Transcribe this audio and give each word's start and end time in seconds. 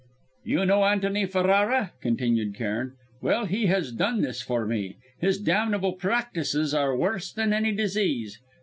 "You 0.43 0.65
know 0.65 0.83
Antony 0.85 1.27
Ferrara?" 1.27 1.91
continued 2.01 2.55
Cairn. 2.55 2.93
"Well, 3.21 3.45
he 3.45 3.67
has 3.67 3.91
done 3.91 4.21
this 4.21 4.41
for 4.41 4.65
me. 4.65 4.95
His 5.19 5.37
damnable 5.37 5.93
practices 5.93 6.73
are 6.73 6.95
worse 6.97 7.31
than 7.31 7.53
any 7.53 7.71
disease. 7.71 8.39